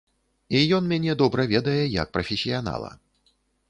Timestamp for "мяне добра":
0.93-1.47